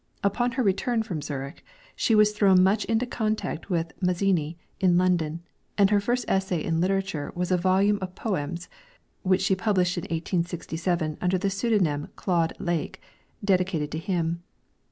[0.23, 1.63] Upon her return from Zurich
[1.95, 5.43] she was thrown much into contact with Mazzini, in London,
[5.77, 8.67] and her first essay in literature was a volume of poems
[9.21, 12.99] (which she published in 1867 under the pseudonym Claude Lake)
[13.45, 14.41] dedicated to him.